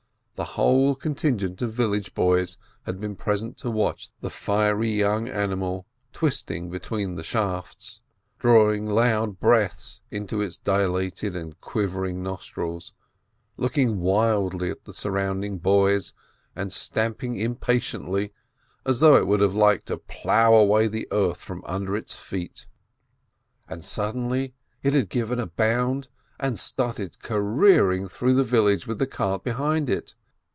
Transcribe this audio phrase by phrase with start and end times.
[0.35, 2.57] The whole contin gent of village boys
[2.87, 8.01] had been present to watch the fiery young animal twisting between the shafts,
[8.39, 12.91] drawing loud breaths into its dilated and quivering nostrils,
[13.55, 16.11] looking wildly at the surrounding boys,
[16.55, 18.31] and stamping impa tiently,
[18.83, 22.65] as though it would have liked to plow away the earth from under its feet.
[23.69, 26.07] And suddenly it had given a bound
[26.39, 30.15] and started careering through the village with COUNTRY FOLK 547 the cart behind it.